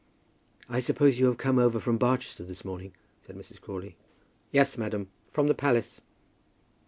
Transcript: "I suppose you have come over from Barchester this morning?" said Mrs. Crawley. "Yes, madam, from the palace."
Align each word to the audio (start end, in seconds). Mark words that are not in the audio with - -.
"I 0.67 0.79
suppose 0.79 1.19
you 1.19 1.27
have 1.27 1.37
come 1.37 1.59
over 1.59 1.79
from 1.79 1.99
Barchester 1.99 2.43
this 2.43 2.65
morning?" 2.65 2.93
said 3.27 3.35
Mrs. 3.37 3.61
Crawley. 3.61 3.97
"Yes, 4.51 4.75
madam, 4.75 5.09
from 5.29 5.45
the 5.47 5.53
palace." 5.53 6.01